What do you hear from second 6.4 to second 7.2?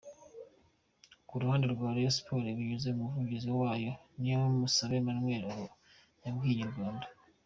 Inyarwanda.